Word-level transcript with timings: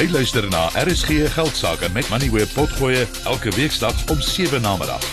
Jy 0.00 0.06
luister 0.08 0.46
na 0.48 0.70
RSG 0.80 1.28
Geldsaake 1.34 1.90
met 1.92 2.08
Money 2.08 2.30
Web 2.32 2.48
Potgoe 2.56 3.02
elke 3.28 3.50
weeksdag 3.52 3.92
om 4.08 4.16
7 4.24 4.62
na 4.64 4.72
middag. 4.80 5.04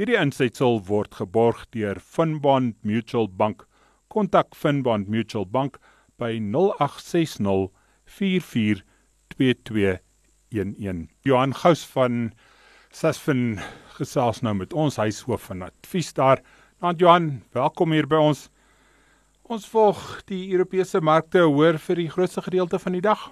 Hierdie 0.00 0.16
insetsel 0.16 0.80
word 0.88 1.12
geborg 1.18 1.66
deur 1.76 2.00
Finbond 2.00 2.78
Mutual 2.80 3.28
Bank. 3.28 3.66
Kontak 4.08 4.56
Finbond 4.56 5.12
Mutual 5.12 5.44
Bank 5.44 5.76
by 6.16 6.40
0860 6.40 7.68
442211. 8.08 10.00
Johan 11.28 11.52
Gous 11.52 11.84
van 11.92 12.32
Sasfin 12.88 13.60
gesels 13.98 14.40
nou 14.40 14.56
met 14.56 14.72
ons 14.72 14.96
huishoof 14.96 15.52
van 15.52 15.68
advies 15.68 16.16
daar. 16.16 16.40
Nou 16.80 16.96
Johan, 16.96 17.44
welkom 17.52 17.92
hier 17.92 18.08
by 18.08 18.16
ons. 18.30 18.48
Ons 19.50 19.64
volg 19.66 19.98
die 20.30 20.44
Europese 20.54 21.00
markte 21.02 21.40
hoor 21.42 21.74
vir 21.82 21.98
die 21.98 22.10
grootste 22.12 22.42
gedeelte 22.44 22.78
van 22.78 22.94
die 22.94 23.00
dag. 23.02 23.24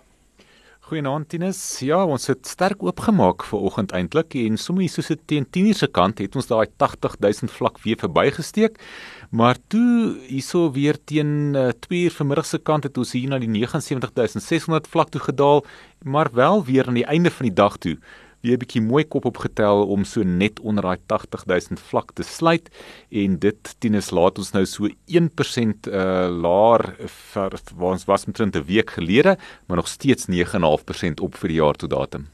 Goeienaand 0.89 1.29
Tinus. 1.31 1.61
Ja, 1.87 2.01
ons 2.03 2.27
het 2.27 2.49
sterk 2.51 2.83
oopgemaak 2.83 3.45
vir 3.47 3.69
oggend 3.69 3.95
eintlik 3.95 4.35
en 4.41 4.59
sommer 4.59 4.89
soos 4.91 5.13
dit 5.13 5.23
teen 5.31 5.47
10:00 5.47 5.79
se 5.79 5.87
kant 5.87 6.19
het 6.19 6.35
ons 6.35 6.51
daai 6.51 6.67
80000 6.75 7.55
vlak 7.55 7.79
weer 7.85 8.03
verbygesteek. 8.03 8.83
Maar 9.31 9.63
toe 9.69 10.19
hierso 10.27 10.73
weer 10.73 10.99
teen 11.05 11.55
2:00 11.55 12.11
uh, 12.11 12.11
vanmiddag 12.11 12.47
se 12.47 12.59
kant 12.59 12.83
het 12.83 12.99
ons 12.99 13.13
hier 13.13 13.29
na 13.31 13.39
die 13.39 13.53
79600 13.55 14.89
vlak 14.89 15.11
toe 15.11 15.21
gedaal, 15.21 15.65
maar 16.03 16.31
wel 16.33 16.65
weer 16.65 16.89
aan 16.89 16.99
die 16.99 17.07
einde 17.07 17.31
van 17.31 17.47
die 17.47 17.55
dag 17.55 17.79
toe 17.79 17.97
weer 18.41 18.57
'n 18.57 18.59
bietjie 18.59 18.83
mooi 18.83 19.05
kop 19.05 19.25
opgetel 19.25 19.87
om 19.87 20.05
so 20.05 20.23
net 20.23 20.61
onder 20.61 20.83
daai 20.83 20.99
80000 21.07 21.81
vlak 21.81 22.13
te 22.13 22.23
sluit 22.23 22.69
en 23.11 23.39
dit 23.39 23.75
tienus 23.79 24.11
laat 24.11 24.39
ons 24.39 24.53
nou 24.53 24.65
so 24.67 24.89
1% 25.07 25.89
uh 25.89 26.29
laer 26.29 26.95
vir 27.07 27.51
waar 27.77 27.93
ons 27.93 28.05
was 28.05 28.27
met 28.27 28.41
'n 28.41 28.65
week 28.65 28.91
gelede, 28.91 29.39
maar 29.67 29.77
nog 29.77 29.89
steeds 29.89 30.27
9.5% 30.27 31.21
op 31.21 31.35
vir 31.37 31.49
die 31.49 31.59
jaar 31.59 31.75
tot 31.75 31.91
datum. 31.91 32.29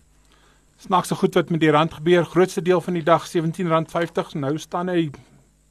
Snaaks 0.77 1.09
so 1.09 1.17
goed 1.17 1.35
wat 1.35 1.51
met 1.51 1.61
die 1.61 1.71
rand 1.71 1.95
gebeur. 1.95 2.25
Grootste 2.25 2.63
deel 2.63 2.81
van 2.81 2.93
die 2.93 3.03
dag 3.03 3.29
R17.50. 3.29 4.35
Nou 4.35 4.59
staan 4.59 4.89
hy 4.89 5.11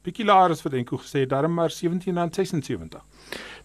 bietjie 0.04 0.24
laer 0.24 0.50
as 0.50 0.62
wat 0.62 0.72
Enko 0.72 0.98
gesê 1.00 1.24
het, 1.24 1.30
darm 1.30 1.54
maar 1.54 1.70
R17.76. 1.70 3.00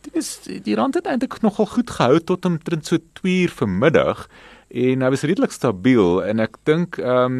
Dit 0.01 0.15
is 0.15 0.29
die 0.63 0.75
rand 0.75 0.95
het 0.95 1.07
eintlik 1.09 1.41
nogal 1.41 1.65
goed 1.65 1.89
gehou 1.89 2.19
tot 2.19 2.45
omtrent 2.45 2.85
so 2.85 2.97
2 3.19 3.41
uur 3.41 3.49
vanmiddag 3.49 4.27
en 4.69 5.01
hy 5.01 5.09
was 5.09 5.25
redelik 5.25 5.53
stabiel 5.53 6.19
en 6.29 6.43
ek 6.43 6.59
dink 6.69 6.99
ehm 7.01 7.25
um, 7.25 7.37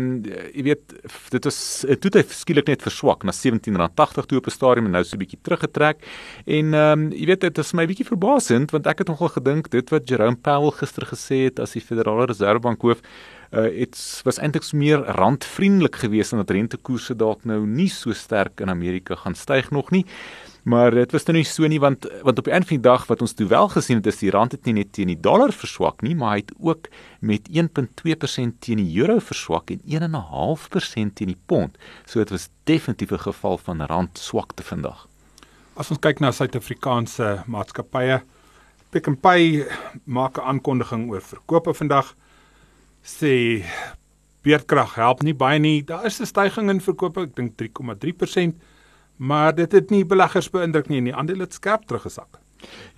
jy 0.55 0.63
weet 0.65 0.95
dit 1.29 1.45
was 1.45 1.59
dit 1.85 2.17
het 2.17 2.31
skielik 2.33 2.67
net 2.71 2.81
verswak 2.81 3.23
na 3.23 3.33
R17.80 3.35 4.25
toe 4.25 4.39
op 4.41 4.47
'n 4.47 4.55
stadium 4.55 4.85
en 4.85 4.97
nou 4.97 5.03
so 5.03 5.15
'n 5.15 5.21
bietjie 5.21 5.39
teruggetrek. 5.41 6.01
En 6.45 6.73
ehm 6.73 6.99
um, 6.99 7.11
jy 7.11 7.25
weet 7.25 7.41
dit 7.41 7.57
is 7.57 7.73
my 7.73 7.85
bietjie 7.85 8.09
verbasend 8.09 8.71
want 8.71 8.87
ek 8.87 8.99
het 8.99 9.07
nogal 9.07 9.29
gedink 9.29 9.69
dit 9.69 9.89
wat 9.89 10.09
Jerome 10.09 10.37
Powell 10.41 10.71
gister 10.71 11.05
gesê 11.05 11.45
het 11.45 11.59
as 11.59 11.73
die 11.73 11.81
Federale 11.81 12.25
Reservebank 12.25 12.81
hoof 12.81 13.01
uh 13.51 13.69
dit 13.69 14.21
was 14.23 14.37
eintlik 14.37 14.71
meer 14.73 14.99
randvriendelik 15.17 15.95
geweest 15.95 16.31
en 16.31 16.43
dat 16.43 16.49
rentekoerse 16.53 17.15
dalk 17.15 17.45
nou 17.49 17.65
nie 17.65 17.89
so 17.89 18.13
sterk 18.13 18.59
in 18.59 18.69
Amerika 18.69 19.15
gaan 19.15 19.35
styg 19.35 19.71
nog 19.71 19.91
nie. 19.91 20.05
Maar 20.63 20.91
dit 20.91 21.11
was 21.11 21.23
nou 21.25 21.37
nie 21.37 21.45
so 21.47 21.67
nie 21.67 21.79
want 21.79 22.05
want 22.21 22.37
op 22.37 22.45
die 22.45 22.53
einde 22.53 22.67
van 22.67 22.77
die 22.77 22.87
dag 22.89 23.07
wat 23.07 23.21
ons 23.21 23.33
toe 23.33 23.47
wel 23.47 23.69
gesien 23.73 23.97
het 23.97 24.07
is 24.11 24.21
die 24.21 24.29
rand 24.29 24.51
het 24.51 24.65
nie 24.65 24.73
net 24.73 24.91
teen 24.93 25.07
die 25.07 25.19
dollar 25.19 25.53
verswak 25.53 26.01
nie, 26.05 26.15
maar 26.15 26.35
hy 26.35 26.43
het 26.43 26.53
ook 26.59 26.89
met 27.19 27.49
1.2% 27.49 28.59
teen 28.59 28.83
die 28.83 28.99
euro 29.01 29.19
verswak 29.19 29.71
en 29.71 29.81
1.5% 29.87 31.13
teen 31.13 31.33
die 31.33 31.41
pond. 31.45 31.77
So 32.05 32.19
dit 32.19 32.29
was 32.29 32.49
definitief 32.63 33.11
'n 33.11 33.25
geval 33.33 33.57
van 33.57 33.85
rand 33.85 34.17
swakte 34.17 34.63
vandag. 34.63 35.07
As 35.73 35.89
ons 35.89 35.99
kyk 35.99 36.19
na 36.19 36.31
Suid-Afrikaanse 36.31 37.43
maatskappye, 37.47 38.21
Pick 38.89 39.07
n 39.07 39.15
Pay 39.15 39.65
maak 40.05 40.37
'n 40.37 40.41
aankondiging 40.41 41.09
oor 41.09 41.21
verkope 41.21 41.73
vandag. 41.73 42.15
Sê 43.03 43.63
beerdkrag 44.43 44.95
help 44.95 45.23
nie 45.23 45.33
baie 45.33 45.59
nie. 45.59 45.81
Daar 45.83 46.05
is 46.05 46.19
'n 46.21 46.25
stygings 46.25 46.71
in 46.71 46.79
verkope, 46.81 47.21
ek 47.21 47.35
dink 47.35 47.57
3,3% 47.57 48.55
maar 49.19 49.55
dit 49.55 49.71
het 49.71 49.89
nie 49.91 50.05
beleggers 50.07 50.47
beïndruk 50.53 50.87
nie 50.87 51.01
en 51.01 51.09
die 51.09 51.15
aandele 51.15 51.43
het 51.43 51.57
skerp 51.57 51.83
teruggesak. 51.89 52.39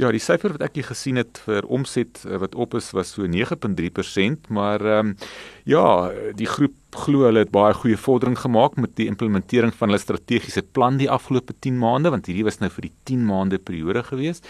Ja, 0.01 0.09
die 0.09 0.21
syfer 0.21 0.55
wat 0.55 0.63
ek 0.65 0.77
hier 0.79 0.87
gesien 0.87 1.19
het 1.21 1.37
vir 1.45 1.65
omset 1.69 2.23
eh, 2.25 2.37
wat 2.41 2.55
op 2.57 2.73
is 2.77 2.89
was 2.97 3.11
so 3.13 3.25
9.3%, 3.29 4.49
maar 4.49 4.81
ehm 4.81 5.11
um, 5.11 5.15
ja, 5.69 5.85
die 6.37 6.49
groep 6.49 6.77
glo 7.05 7.27
hulle 7.27 7.43
het 7.45 7.53
baie 7.53 7.73
goeie 7.77 7.97
vordering 7.97 8.37
gemaak 8.41 8.77
met 8.81 8.95
die 8.97 9.05
implementering 9.09 9.73
van 9.77 9.89
hulle 9.89 10.01
strategiese 10.01 10.63
plan 10.65 10.97
die 10.97 11.09
afgelope 11.09 11.53
10 11.53 11.77
maande, 11.77 12.09
want 12.09 12.25
hierdie 12.25 12.45
was 12.45 12.57
nou 12.59 12.69
vir 12.73 12.89
die 12.89 12.93
10 13.13 13.25
maande 13.25 13.61
periode 13.61 14.03
gewees 14.09 14.41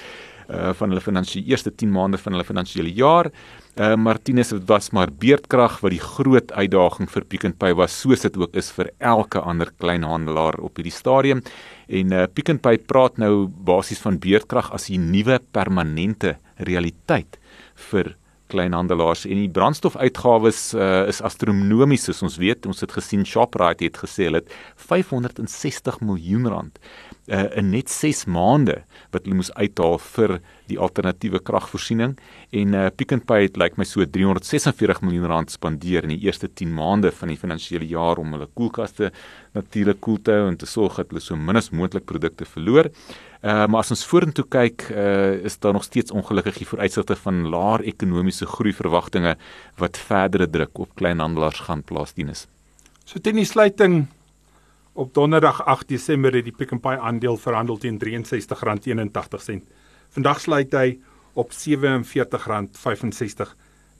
uh 0.51 0.73
van 0.77 0.91
hulle 0.91 1.01
finansiële 1.01 1.47
eerste 1.51 1.71
10 1.71 1.91
maande 1.91 2.19
van 2.21 2.35
hulle 2.35 2.45
finansiële 2.47 2.93
jaar. 2.93 3.31
Uh 3.79 3.95
Martinus 3.95 4.51
het 4.51 4.67
was 4.67 4.91
maar 4.91 5.11
beerdkrag 5.11 5.79
wat 5.81 5.95
die 5.95 6.03
groot 6.03 6.51
uitdaging 6.51 7.09
vir 7.09 7.25
Pick 7.25 7.47
n 7.47 7.57
Pay 7.57 7.73
was 7.79 7.99
soos 8.01 8.21
dit 8.27 8.37
ook 8.37 8.55
is 8.55 8.71
vir 8.75 8.91
elke 8.99 9.39
ander 9.39 9.71
kleinhandelaar 9.71 10.59
op 10.59 10.75
hierdie 10.75 10.95
stadium. 10.95 11.43
En 11.87 12.11
uh 12.11 12.25
Pick 12.33 12.51
n 12.51 12.59
Pay 12.59 12.77
praat 12.77 13.17
nou 13.17 13.47
basies 13.47 14.03
van 14.03 14.19
beerdkrag 14.19 14.71
as 14.71 14.89
'n 14.89 15.11
nuwe 15.11 15.39
permanente 15.51 16.37
realiteit 16.57 17.39
vir 17.91 18.15
kleinhandelaars 18.51 19.25
en 19.29 19.41
die 19.41 19.51
brandstofuitgawes 19.53 20.61
uh, 20.75 21.07
is 21.11 21.21
astronomies 21.25 22.07
soos 22.07 22.21
ons 22.27 22.37
weet 22.41 22.67
ons 22.69 22.83
het 22.83 22.93
gesien 22.97 23.25
Shoprite 23.27 23.87
het 23.87 23.99
gesê 24.03 24.27
hulle 24.27 24.43
het 24.43 24.51
560 24.89 26.01
miljoen 26.07 26.49
rand 26.51 26.81
uh, 27.27 27.45
in 27.57 27.69
net 27.73 27.89
6 27.91 28.25
maande 28.31 28.81
wat 29.13 29.25
hulle 29.25 29.37
moes 29.41 29.51
uithaal 29.53 29.99
vir 30.01 30.37
die 30.71 30.79
alternatiewe 30.81 31.41
kragvoorsiening 31.45 32.15
en 32.57 32.77
uh, 32.77 32.87
Pick 32.95 33.13
n 33.15 33.23
Pay 33.27 33.47
het 33.49 33.59
lyk 33.59 33.75
like 33.75 33.81
my 33.81 33.87
so 33.87 34.05
346 34.05 35.03
miljoen 35.05 35.29
rand 35.31 35.53
spandeer 35.53 36.07
in 36.07 36.15
die 36.15 36.21
eerste 36.25 36.49
10 36.49 36.71
maande 36.73 37.11
van 37.15 37.33
die 37.33 37.39
finansiële 37.39 37.87
jaar 37.89 38.21
om 38.21 38.33
hulle 38.35 38.49
koelkaste 38.57 39.11
natuurlik 39.57 40.01
koel 40.01 40.21
te 40.23 40.37
hou 40.37 40.47
en 40.49 40.57
te 40.57 40.69
sorg 40.69 40.97
dat 41.01 41.11
hulle 41.11 41.23
so 41.23 41.37
min 41.37 41.59
as 41.59 41.71
moontlik 41.75 42.07
produkte 42.09 42.47
verloor. 42.47 42.89
Uh, 43.41 43.65
maar 43.65 43.81
as 43.81 43.91
ons 43.93 44.03
vorentoe 44.05 44.45
kyk, 44.53 44.85
uh, 44.93 45.33
is 45.47 45.57
daar 45.63 45.73
nog 45.73 45.83
steeds 45.87 46.13
ongelukkig 46.13 46.59
die 46.61 46.67
vooruitsigte 46.69 47.17
van 47.23 47.41
laer 47.49 47.81
ekonomiese 47.89 48.45
groei 48.45 48.73
verwagtinge 48.77 49.35
wat 49.81 49.97
verdere 49.97 50.45
druk 50.45 50.83
op 50.85 50.95
kleinhandelaars 51.01 51.63
gaan 51.65 51.81
plaas 51.81 52.13
dienes. 52.13 52.45
So 53.05 53.19
teen 53.19 53.41
die 53.41 53.49
sluiting 53.49 54.03
Op 55.01 55.13
Donderdag 55.13 55.65
8 55.65 55.87
Desember 55.89 56.35
het 56.37 56.45
die 56.45 56.53
Pick 56.53 56.69
n 56.75 56.79
Pay 56.79 56.99
aandeel 57.01 57.37
verhandel 57.41 57.77
teen 57.81 57.95
R63.81. 57.97 59.63
Vandag 60.13 60.41
sluit 60.43 60.75
hy 60.77 60.99
op 61.33 61.49
R47.65. 61.55 63.55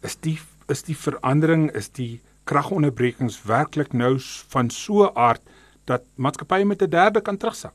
Is 0.05 0.15
die 0.21 0.37
is 0.69 0.85
die 0.85 0.95
verandering 0.95 1.71
is 1.73 1.89
die 1.97 2.21
kragonderbrekings 2.45 3.41
werklik 3.49 3.97
nou 3.97 4.21
van 4.53 4.69
so 4.69 5.09
aard 5.17 5.41
dat 5.89 6.05
maatskappye 6.21 6.69
met 6.69 6.85
'n 6.85 6.93
derde 6.93 7.21
kan 7.21 7.37
terugsak? 7.37 7.73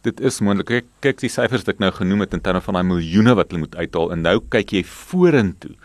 Dit 0.00 0.20
is 0.20 0.40
moontlik. 0.40 0.66
Kyk, 0.66 0.84
kyk 1.00 1.20
die 1.20 1.34
syfers 1.36 1.68
wat 1.68 1.74
ek 1.74 1.84
nou 1.84 1.92
genoem 1.92 2.20
het 2.20 2.32
in 2.32 2.40
terme 2.40 2.60
van 2.60 2.74
daai 2.74 2.88
miljoene 2.88 3.34
wat 3.34 3.50
hulle 3.50 3.68
moet 3.68 3.76
uithaal 3.76 4.12
en 4.12 4.20
nou 4.20 4.40
kyk 4.48 4.72
jy 4.72 4.84
vorentoe. 4.84 5.76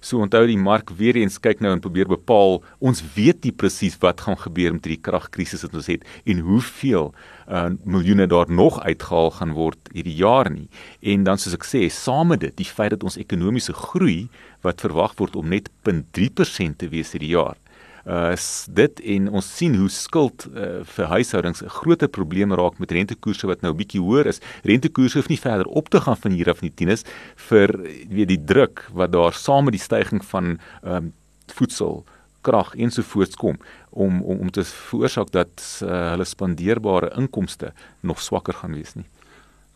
So 0.00 0.20
onthou 0.24 0.46
die 0.48 0.58
mark 0.58 0.90
weer 0.96 1.18
eens 1.20 1.38
kyk 1.42 1.60
nou 1.60 1.72
en 1.74 1.82
probeer 1.84 2.08
bepaal. 2.10 2.60
Ons 2.80 3.02
weet 3.14 3.44
nie 3.44 3.52
presies 3.52 3.98
wat 4.00 4.24
gaan 4.24 4.38
gebeur 4.40 4.74
met 4.76 4.88
hierdie 4.88 5.04
kragkrisis 5.04 5.64
wat 5.66 5.76
ons 5.80 5.90
het 5.92 6.06
en 6.24 6.42
hoeveel 6.46 7.12
uh, 7.12 7.68
miljoene 7.84 8.26
daar 8.30 8.50
nog 8.50 8.80
uitgehaal 8.80 9.30
gaan 9.38 9.56
word 9.56 9.92
hierdie 9.92 10.16
jaar 10.20 10.50
nie. 10.52 10.68
En 11.00 11.24
dan 11.28 11.40
soos 11.40 11.56
ek 11.58 11.68
sê, 11.68 11.86
saam 11.92 12.32
met 12.32 12.44
dit, 12.44 12.56
die 12.60 12.68
feit 12.68 12.94
dat 12.96 13.04
ons 13.04 13.20
ekonomiese 13.20 13.76
groei 13.76 14.28
wat 14.64 14.82
verwag 14.84 15.16
word 15.20 15.36
om 15.36 15.52
net 15.52 15.68
0.3% 15.88 16.80
te 16.80 16.88
wees 16.92 17.12
hierdie 17.16 17.34
jaar 17.36 17.58
uh 18.06 18.34
dit 18.68 19.00
en 19.00 19.28
ons 19.28 19.56
sien 19.56 19.74
hoe 19.76 19.88
skuld 19.88 20.46
uh, 20.54 20.80
vir 20.84 21.06
huishoudings 21.06 21.62
'n 21.62 21.68
groot 21.68 22.10
probleem 22.10 22.52
raak 22.52 22.78
met 22.78 22.90
rentekoerse 22.90 23.46
wat 23.46 23.62
nou 23.62 23.72
bietjie 23.72 24.00
hoër 24.00 24.26
is. 24.26 24.40
Rentekoerse 24.64 25.18
hoef 25.18 25.28
nie 25.28 25.40
verder 25.40 25.66
op 25.66 25.88
te 25.88 26.00
gaan 26.00 26.16
van 26.16 26.30
hier 26.30 26.50
af 26.50 26.62
nie, 26.62 26.72
tieners, 26.74 27.04
vir 27.36 27.68
weet 28.08 28.28
die 28.28 28.44
druk 28.44 28.88
wat 28.92 29.12
daar 29.12 29.32
saam 29.32 29.64
met 29.64 29.72
die 29.72 29.82
stygings 29.82 30.26
van 30.26 30.58
ehm 30.82 30.96
um, 30.96 31.12
voedsel, 31.50 32.04
krag 32.40 32.74
ensovoorts 32.74 33.36
kom 33.36 33.58
om 33.90 34.22
om 34.22 34.38
om 34.38 34.50
te 34.50 34.64
veroorsaak 34.64 35.30
dat 35.30 35.80
uh, 35.82 36.10
hulle 36.10 36.24
spandeerbare 36.24 37.10
inkomste 37.16 37.72
nog 38.00 38.22
swakker 38.22 38.54
gaan 38.54 38.74
wees 38.74 38.94
nie. 38.94 39.06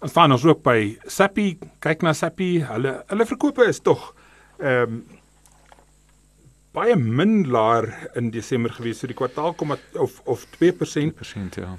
Ons 0.04 0.10
staan 0.10 0.32
ons 0.32 0.44
ook 0.44 0.62
by 0.62 0.96
Sappi, 1.06 1.58
kyk 1.80 2.02
na 2.02 2.12
Sappi, 2.12 2.58
hulle 2.68 3.02
hulle 3.10 3.26
verkope 3.26 3.68
is 3.68 3.80
tog 3.80 4.12
ehm 4.58 4.82
um, 4.82 5.04
baie 6.74 6.96
min 6.96 7.44
laer 7.50 7.88
in 8.18 8.32
Desember 8.34 8.72
gewees 8.74 9.02
so 9.02 9.10
die 9.10 9.18
kwartaal 9.18 9.54
kom 9.58 9.76
of 10.02 10.20
of 10.24 10.46
2% 10.58 11.14
persent 11.18 11.60
ja. 11.60 11.76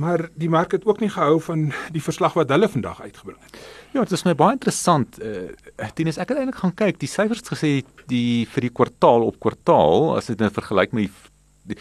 Maar 0.00 0.28
die 0.40 0.48
mark 0.48 0.72
het 0.72 0.86
ook 0.88 1.02
nie 1.02 1.10
gehou 1.12 1.40
van 1.44 1.66
die 1.92 2.02
verslag 2.02 2.32
wat 2.38 2.48
hulle 2.50 2.68
vandag 2.68 3.02
uitgebring 3.02 3.38
het. 3.44 3.58
Ja, 3.92 4.00
dit 4.00 4.14
is 4.16 4.24
my 4.24 4.32
baie 4.34 4.56
interessant. 4.56 5.18
Uh 5.20 5.50
eh, 5.76 5.90
Tinus, 5.94 6.16
ek 6.16 6.32
het 6.32 6.38
eintlik 6.40 6.62
gaan 6.62 6.74
kyk, 6.74 6.98
die 7.02 7.10
syfers 7.10 7.44
gesê 7.44 7.72
die 8.08 8.48
vir 8.54 8.68
die 8.68 8.72
kwartaal 8.72 9.26
op 9.28 9.36
kwartaal 9.42 10.14
as 10.16 10.30
dit 10.32 10.40
nou 10.40 10.48
vergelyk 10.54 10.96
met 10.96 11.10
die 11.10 11.31
die, 11.68 11.76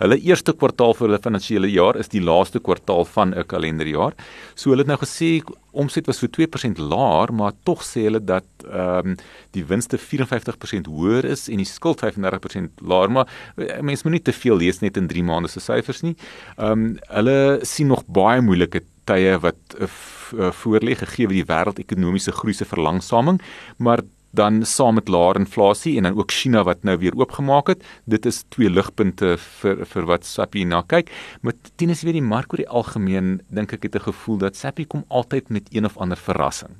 hulle 0.00 0.18
eerste 0.22 0.54
kwartaal 0.56 0.94
vir 0.94 1.08
hulle 1.08 1.20
finansiële 1.22 1.70
jaar 1.72 1.98
is 2.00 2.10
die 2.12 2.22
laaste 2.22 2.60
kwartaal 2.62 3.04
van 3.16 3.34
'n 3.34 3.46
kalenderjaar. 3.50 4.14
So 4.54 4.70
hulle 4.70 4.82
het 4.82 4.92
nou 4.92 4.98
gesê 4.98 5.42
omset 5.72 6.06
was 6.06 6.18
so 6.18 6.26
2% 6.28 6.78
laer, 6.78 7.32
maar 7.32 7.52
tog 7.64 7.82
sê 7.82 8.06
hulle 8.06 8.20
dat 8.20 8.46
ehm 8.64 9.14
um, 9.14 9.16
die 9.52 9.64
winste 9.64 9.98
54% 9.98 10.86
hoër 10.86 11.24
is 11.24 11.48
en 11.48 11.56
die 11.56 11.66
skuld 11.66 12.00
35% 12.00 12.82
laer, 12.82 13.10
maar 13.10 13.26
eh, 13.56 13.80
mense 13.80 14.02
moet 14.04 14.12
nie 14.12 14.22
te 14.22 14.32
veel 14.32 14.56
lees 14.56 14.80
net 14.80 14.96
in 14.96 15.06
3 15.08 15.22
maande 15.22 15.48
se 15.48 15.60
syfers 15.60 16.02
nie. 16.02 16.16
Ehm 16.56 16.72
um, 16.72 16.98
hulle 17.08 17.60
sien 17.62 17.86
nog 17.86 18.04
baie 18.06 18.40
moeilike 18.40 18.82
tye 19.04 19.38
wat 19.38 19.76
uh, 19.78 20.50
voorlê 20.62 20.94
gegee 20.96 21.28
die 21.28 21.44
wêreldekonomiese 21.44 22.32
groei 22.32 22.54
se 22.54 22.64
verlangsaming, 22.64 23.40
maar 23.76 24.00
dan 24.34 24.64
saam 24.66 24.94
met 24.98 25.08
laer 25.08 25.38
inflasie 25.38 25.96
en 25.96 26.08
dan 26.08 26.18
ook 26.18 26.32
China 26.32 26.62
wat 26.66 26.82
nou 26.82 26.96
weer 26.98 27.16
oopgemaak 27.16 27.66
het. 27.66 27.84
Dit 28.04 28.26
is 28.26 28.42
twee 28.48 28.70
ligpunte 28.70 29.36
vir 29.38 29.84
vir 29.86 30.06
wat 30.10 30.26
Sappi 30.26 30.64
na 30.64 30.82
kyk. 30.82 31.10
Maar 31.42 31.54
tenens 31.76 32.02
weer 32.02 32.16
die 32.16 32.22
mark 32.22 32.52
oor 32.52 32.62
die 32.62 32.68
algemeen 32.68 33.40
dink 33.48 33.72
ek 33.72 33.82
het 33.82 33.94
'n 33.94 34.06
gevoel 34.10 34.38
dat 34.38 34.56
Sappi 34.56 34.86
kom 34.86 35.04
altyd 35.08 35.48
met 35.48 35.68
een 35.70 35.84
of 35.84 35.96
ander 35.96 36.16
verrassing. 36.16 36.74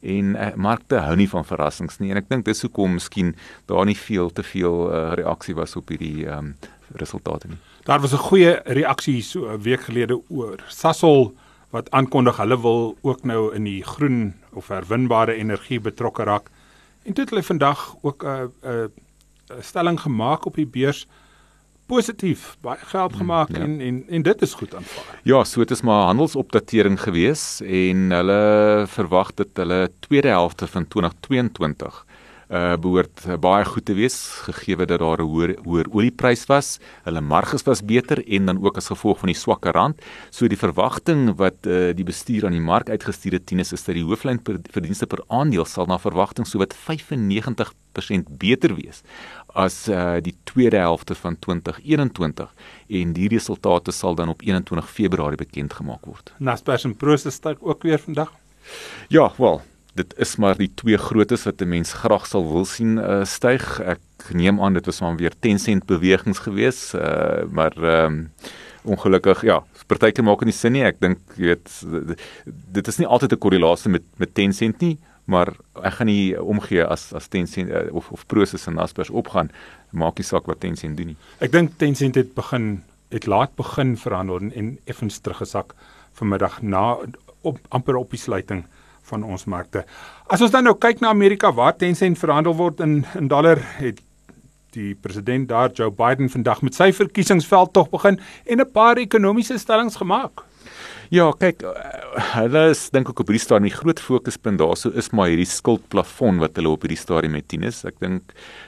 En 0.00 0.36
uh, 0.36 0.54
markte 0.54 0.96
hou 0.96 1.16
nie 1.16 1.28
van 1.28 1.44
verrassings 1.44 1.98
nie 1.98 2.10
en 2.10 2.16
ek 2.16 2.28
dink 2.28 2.44
dis 2.44 2.62
hoekom 2.62 2.92
miskien 2.92 3.34
daar 3.66 3.84
nie 3.84 3.96
veel 3.96 4.30
te 4.30 4.42
veel 4.42 4.92
uh, 4.92 5.12
reaksie 5.12 5.54
was 5.54 5.76
op 5.76 5.88
hierdie 5.88 6.26
um, 6.26 6.56
resultate 6.94 7.48
nie. 7.48 7.58
Daar 7.84 8.00
was 8.00 8.12
'n 8.12 8.16
goeie 8.16 8.60
reaksie 8.64 9.22
so 9.22 9.52
'n 9.52 9.62
week 9.62 9.80
gelede 9.80 10.20
oor 10.28 10.56
Sasol 10.68 11.34
wat 11.70 11.90
aankondig 11.90 12.36
hulle 12.36 12.60
wil 12.60 12.96
ook 13.02 13.24
nou 13.24 13.54
in 13.54 13.64
die 13.64 13.82
groen 13.82 14.34
of 14.52 14.68
herwinbare 14.68 15.34
energie 15.34 15.80
betrokke 15.80 16.22
raak. 16.22 16.50
En 17.02 17.12
toe 17.12 17.24
het 17.24 17.30
hulle 17.30 17.42
vandag 17.42 17.96
ook 18.00 18.24
'n 18.24 18.52
'n 18.62 18.92
'n 19.50 19.62
stelling 19.62 20.00
gemaak 20.00 20.44
op 20.44 20.54
die 20.54 20.66
beurs 20.66 21.06
positief, 21.86 22.56
baie 22.60 22.78
geld 22.78 23.10
hmm, 23.10 23.20
gemaak 23.20 23.48
ja. 23.50 23.58
en 23.64 23.80
en 23.80 24.04
en 24.08 24.22
dit 24.22 24.42
is 24.42 24.54
goed 24.54 24.74
aanvaar. 24.74 25.20
Ja, 25.22 25.44
so 25.44 25.60
dit 25.60 25.70
is 25.70 25.82
maar 25.82 26.04
handelsopdatering 26.04 27.00
gewees 27.00 27.60
en 27.60 28.10
hulle 28.10 28.84
verwag 28.86 29.34
dat 29.34 29.48
hulle 29.54 29.90
tweede 29.98 30.28
helfte 30.28 30.66
van 30.66 30.88
2022 30.88 32.04
uh 32.50 32.74
behoort 32.82 33.22
uh, 33.28 33.36
baie 33.38 33.64
goed 33.64 33.84
te 33.86 33.94
wees 33.94 34.16
gegee 34.46 34.76
dat 34.76 34.98
daar 34.98 35.22
'n 35.22 35.28
hoër 35.30 35.50
hoër 35.62 35.86
oliepryse 35.92 36.46
was. 36.46 36.78
Hulle 37.04 37.20
marges 37.20 37.62
was 37.62 37.82
beter 37.82 38.18
en 38.26 38.46
dan 38.46 38.64
ook 38.64 38.76
as 38.76 38.86
gevolg 38.90 39.18
van 39.18 39.28
die 39.28 39.38
swakker 39.38 39.72
rand. 39.72 40.02
So 40.30 40.48
die 40.48 40.58
verwagting 40.58 41.36
wat 41.36 41.66
uh 41.66 41.94
die 41.94 42.04
bestuur 42.04 42.46
aan 42.46 42.52
die 42.52 42.60
mark 42.60 42.90
uitgestuur 42.90 43.32
het 43.32 43.46
teen 43.46 43.58
is 43.58 43.70
dat 43.70 43.94
die 43.94 44.04
hooflyn 44.04 44.42
per 44.42 44.58
verdienste 44.70 45.06
per 45.06 45.22
aandeel 45.28 45.64
sal 45.64 45.86
na 45.86 45.98
verwagting 45.98 46.46
so 46.46 46.58
wat 46.58 46.74
95% 46.74 48.26
beter 48.38 48.74
wees 48.74 49.02
as 49.54 49.88
uh 49.88 50.18
die 50.20 50.34
tweede 50.44 50.76
helfte 50.76 51.14
van 51.14 51.38
2021 51.38 52.54
en 52.88 53.12
die 53.12 53.28
resultate 53.28 53.92
sal 53.92 54.14
dan 54.14 54.28
op 54.28 54.42
21 54.42 54.90
Februarie 54.90 55.36
bekend 55.36 55.72
gemaak 55.72 56.06
word. 56.06 56.32
Naspers 56.38 56.84
en 56.84 56.96
Prosus 56.96 57.34
styg 57.34 57.60
ook 57.60 57.82
weer 57.82 57.98
vandag. 57.98 58.32
Ja, 59.08 59.32
wel, 59.36 59.62
dit 60.00 60.14
is 60.24 60.36
maar 60.40 60.58
die 60.58 60.70
twee 60.80 60.98
grootes 60.98 61.44
wat 61.48 61.60
'n 61.62 61.68
mens 61.68 61.92
graag 62.02 62.26
sal 62.26 62.44
wil 62.52 62.64
sien 62.64 62.98
uh, 62.98 63.24
styg. 63.24 63.80
Ek 63.80 64.32
neem 64.32 64.60
aan 64.60 64.74
dit 64.74 64.86
was 64.86 65.00
maar 65.00 65.16
weer 65.16 65.34
10 65.40 65.58
sent 65.58 65.86
bewegings 65.86 66.40
gewees, 66.46 66.94
uh, 66.94 67.44
maar 67.50 67.72
ehm 67.76 68.06
um, 68.06 68.30
ongelukkig 68.82 69.42
ja, 69.44 69.60
partykeer 69.86 70.24
maak 70.24 70.38
dit 70.40 70.48
nie 70.48 70.56
sin 70.56 70.72
nie. 70.72 70.84
Ek 70.84 71.00
dink 71.00 71.18
jy 71.36 71.52
weet 71.52 71.68
dit 72.76 72.88
is 72.88 72.98
nie 72.98 73.06
altyd 73.06 73.32
'n 73.32 73.42
korrelasie 73.44 73.90
met 73.90 74.04
met 74.16 74.34
10 74.34 74.52
sent 74.52 74.80
nie, 74.80 74.98
maar 75.24 75.52
ek 75.82 75.94
gaan 75.98 76.06
nie 76.06 76.40
omgee 76.40 76.84
as 76.84 77.12
as 77.12 77.28
10 77.28 77.46
sent 77.46 77.70
uh, 77.70 77.88
of 77.92 78.10
of 78.10 78.26
Prosus 78.26 78.66
en 78.66 78.74
Naspers 78.74 79.10
opgaan, 79.10 79.50
maak 79.90 80.18
nie 80.18 80.24
saak 80.24 80.46
wat 80.46 80.60
10 80.60 80.76
sent 80.76 80.96
doen 80.96 81.12
nie. 81.12 81.18
Ek 81.40 81.52
dink 81.52 81.78
10 81.78 81.94
sent 81.94 82.14
het 82.14 82.34
begin 82.34 82.82
het 83.10 83.26
laat 83.26 83.56
begin 83.56 83.96
verhandel 83.96 84.52
en 84.54 84.78
effens 84.84 85.18
teruggesak 85.18 85.74
vanmiddag 86.14 86.62
na 86.62 86.98
op 87.42 87.58
amper 87.68 87.96
op 87.96 88.10
die 88.10 88.20
sluiting 88.20 88.64
van 89.02 89.22
ons 89.22 89.44
markte. 89.44 89.84
As 90.26 90.40
ons 90.40 90.50
dan 90.50 90.64
nou 90.64 90.76
kyk 90.78 91.00
na 91.00 91.08
Amerika 91.08 91.52
waar 91.52 91.76
Tencent 91.76 92.18
verhandel 92.18 92.54
word 92.54 92.80
in 92.80 93.04
in 93.18 93.28
dollar, 93.28 93.58
het 93.78 94.00
die 94.74 94.94
president 94.94 95.48
daar 95.48 95.72
Joe 95.74 95.90
Biden 95.90 96.30
vandag 96.30 96.62
met 96.62 96.74
sy 96.74 96.92
verkiesingsveld 96.94 97.72
tog 97.74 97.90
begin 97.90 98.20
en 98.46 98.60
'n 98.60 98.70
paar 98.72 98.96
ekonomiese 98.96 99.58
stellings 99.58 99.96
gemaak. 99.96 100.44
Ja, 101.10 101.32
kyk, 101.32 101.62
eh, 101.62 102.20
hulle 102.36 102.68
is 102.70 102.84
dink 102.90 103.08
ek 103.08 103.18
op 103.18 103.26
hierdie 103.26 103.42
stadium 103.42 103.66
die 103.66 103.74
groot 103.74 103.98
fokuspunt 103.98 104.60
daarso 104.60 104.92
is 104.94 105.10
maar 105.10 105.26
hierdie 105.26 105.48
skuldplafon 105.48 106.38
wat 106.38 106.54
hulle 106.54 106.70
op 106.70 106.82
hierdie 106.82 107.00
stadium 107.00 107.34
het. 107.34 107.48
Tinus, 107.48 107.84
ek 107.84 107.98
dink 107.98 108.22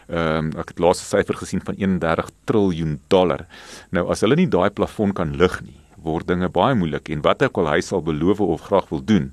ehm 0.09 0.51
um, 0.51 0.51
ek 0.59 0.75
het 0.75 0.83
laaste 0.83 1.05
syfer 1.05 1.39
gesien 1.39 1.63
van 1.63 1.79
31 1.79 2.31
triljoen 2.45 2.99
dollar. 3.09 3.47
Nou 3.93 4.09
as 4.11 4.21
hulle 4.21 4.35
nie 4.37 4.49
daai 4.49 4.71
plafon 4.71 5.13
kan 5.15 5.37
lig 5.39 5.61
nie, 5.63 5.79
word 6.03 6.27
dinge 6.27 6.49
baie 6.49 6.75
moeilik 6.75 7.11
en 7.11 7.23
wat 7.23 7.43
ek 7.43 7.59
al 7.59 7.71
hy 7.71 7.81
sal 7.81 8.03
beloof 8.03 8.41
of 8.41 8.67
graag 8.67 8.91
wil 8.91 9.05
doen 9.05 9.33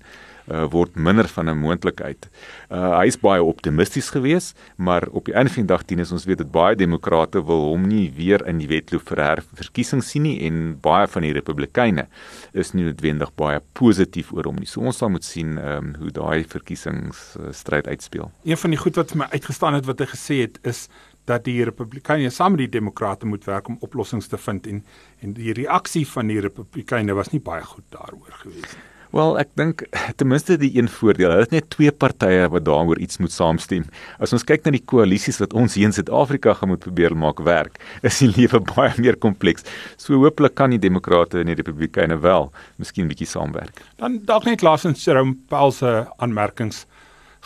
uh, 0.49 0.65
word 0.71 0.95
minder 0.95 1.27
van 1.27 1.49
'n 1.49 1.57
moontlikheid. 1.57 2.29
Uh, 2.69 2.97
hy 2.99 3.05
is 3.07 3.17
baie 3.17 3.43
optimisties 3.43 4.09
geweest, 4.09 4.57
maar 4.75 5.07
op 5.11 5.25
die 5.25 5.33
einde 5.33 5.53
van 5.53 5.63
die 5.63 5.73
dag 5.73 5.85
dien 5.85 5.99
ons 5.99 6.25
weet 6.25 6.37
dit 6.37 6.51
baie 6.51 6.75
demokrate 6.75 7.45
wil 7.45 7.69
hom 7.71 7.87
nie 7.87 8.11
weer 8.15 8.45
in 8.47 8.57
die 8.57 8.67
wedloop 8.67 9.07
vir 9.09 9.23
herverkiesing 9.23 10.03
sien 10.03 10.23
nie 10.23 10.39
en 10.47 10.77
baie 10.81 11.07
van 11.07 11.21
die 11.21 11.33
republikeine 11.33 12.07
is 12.53 12.73
nie 12.73 12.83
noodwendig 12.83 13.31
baie 13.35 13.61
positief 13.73 14.31
oor 14.33 14.43
hom 14.43 14.55
nie. 14.55 14.67
So 14.67 14.81
ons 14.81 14.97
sal 14.97 15.09
moet 15.09 15.23
sien 15.23 15.57
um, 15.57 15.95
hoe 15.99 16.11
daai 16.11 16.43
verkiesingsstryd 16.43 17.87
uitspeel. 17.87 18.31
Een 18.43 18.57
van 18.57 18.69
die 18.69 18.79
goed 18.79 18.95
wat 18.95 19.11
vir 19.11 19.17
my 19.17 19.29
uitgestaan 19.31 19.73
het 19.73 19.85
wat 19.85 19.99
hy 19.99 20.05
gesê 20.05 20.41
het 20.41 20.59
is 20.63 20.87
dat 21.29 21.45
die 21.45 21.63
republikeine 21.63 22.29
saam 22.33 22.55
met 22.55 22.65
die 22.65 22.79
demokrate 22.79 23.25
moet 23.29 23.45
werk 23.45 23.67
om 23.69 23.77
oplossings 23.85 24.27
te 24.27 24.37
vind 24.37 24.67
en 24.67 24.83
en 25.19 25.33
die 25.33 25.53
reaksie 25.53 26.05
van 26.07 26.31
die 26.31 26.39
republikeine 26.39 27.13
was 27.13 27.33
nie 27.33 27.41
baie 27.43 27.63
goed 27.63 27.85
daaroor 27.91 28.39
gewees 28.43 28.73
nie. 28.77 28.98
Wel, 29.09 29.39
ek 29.41 29.49
dink 29.57 29.81
ten 30.19 30.29
minste 30.29 30.53
die 30.61 30.69
een 30.75 30.89
voordeel, 30.91 31.31
hulle 31.33 31.45
het 31.47 31.53
net 31.55 31.69
twee 31.73 31.89
partye 31.89 32.43
wat 32.53 32.67
daaroor 32.67 32.99
iets 33.01 33.17
moet 33.17 33.33
saamstem. 33.33 33.87
As 34.21 34.35
ons 34.37 34.45
kyk 34.45 34.67
na 34.67 34.73
die 34.75 34.83
koalisies 34.85 35.39
wat 35.41 35.55
ons 35.57 35.73
hier 35.79 35.89
in 35.89 35.95
Suid-Afrika 35.95 36.53
gaan 36.59 36.69
moet 36.69 36.83
probeer 36.83 37.15
maak 37.17 37.41
werk, 37.47 37.79
is 38.05 38.21
die 38.21 38.29
lewe 38.29 38.61
baie 38.75 38.93
meer 39.01 39.17
kompleks. 39.17 39.65
So 39.97 40.19
hooplik 40.21 40.53
kan 40.59 40.75
die 40.75 40.81
demokrate 40.81 41.41
en 41.41 41.49
die 41.49 41.57
republikeine 41.57 42.19
wel 42.21 42.51
miskien 42.77 43.09
bietjie 43.09 43.29
saamwerk. 43.31 43.81
Dan 43.97 44.21
dalk 44.29 44.45
net 44.45 44.61
laasens 44.61 45.01
Jerome 45.07 45.39
Powell 45.49 45.73
se 45.73 45.93
aanmerkings 46.21 46.85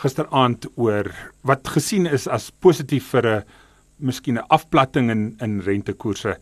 gisteraand 0.04 0.68
oor 0.76 1.08
wat 1.48 1.68
gesien 1.72 2.04
is 2.10 2.28
as 2.28 2.50
positief 2.60 3.08
vir 3.14 3.26
'n 3.26 3.44
miskien 3.98 4.36
'n 4.36 4.44
afplatting 4.50 5.10
in 5.10 5.36
in 5.40 5.62
rentekoerse 5.64 6.36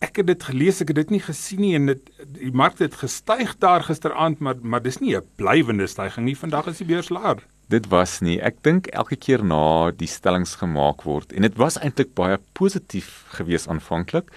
ek 0.00 0.20
het 0.22 0.26
dit 0.30 0.44
gelees, 0.48 0.80
ek 0.80 0.92
het 0.92 1.00
dit 1.02 1.14
nie 1.16 1.22
gesien 1.22 1.60
nie 1.60 1.74
en 1.76 1.90
dit 1.92 2.10
die 2.38 2.52
mark 2.56 2.78
het 2.80 2.96
gestyg 3.02 3.56
daar 3.60 3.84
gisteraand, 3.84 4.40
maar 4.40 4.56
maar 4.62 4.82
dis 4.82 5.00
nie 5.00 5.16
'n 5.16 5.24
blywende 5.36 5.86
stygings 5.86 6.26
nie. 6.26 6.36
Vandag 6.36 6.66
is 6.66 6.78
die 6.78 6.86
beurs 6.86 7.10
laer. 7.10 7.44
Dit 7.68 7.86
was 7.88 8.20
nie. 8.20 8.40
Ek 8.40 8.62
dink 8.62 8.86
elke 8.86 9.16
keer 9.16 9.44
na 9.44 9.90
die 9.90 10.08
stellings 10.08 10.54
gemaak 10.54 11.02
word 11.02 11.32
en 11.32 11.42
dit 11.42 11.56
was 11.56 11.78
eintlik 11.78 12.14
baie 12.14 12.38
positief 12.52 13.24
gewees 13.28 13.68
aanvanklik 13.68 14.30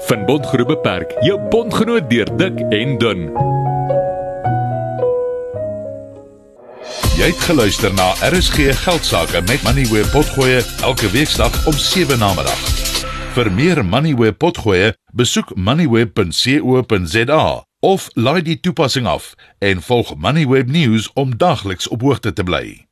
Finbond 0.00 0.46
Groep 0.46 0.66
Beperk, 0.66 1.12
jou 1.20 1.40
bondgenoot 1.50 2.10
deur 2.10 2.36
dik 2.38 2.58
en 2.70 2.98
dun. 2.98 3.24
Jy 7.18 7.26
het 7.32 7.40
geluister 7.48 7.94
na 7.98 8.14
RSG 8.30 8.70
Geldsaake 8.84 9.42
met 9.50 9.62
Money 9.66 9.86
where 9.90 10.06
potgoe 10.14 10.62
elke 10.86 11.10
weeksdag 11.10 11.66
om 11.66 11.74
7 11.74 12.18
na 12.18 12.30
middag. 12.38 12.62
Vir 13.34 13.52
meer 13.52 13.84
Money 13.84 14.14
where 14.14 14.32
potgoe, 14.32 14.94
besoek 15.12 15.56
moneyweb.co.za 15.56 17.44
of 17.80 18.08
laai 18.14 18.42
die 18.42 18.60
toepassing 18.60 19.06
af 19.06 19.34
en 19.58 19.82
volg 19.82 20.14
Moneyweb 20.16 20.70
News 20.70 21.10
om 21.14 21.36
dagliks 21.36 21.88
op 21.88 22.00
hoogte 22.02 22.32
te 22.32 22.42
bly. 22.42 22.87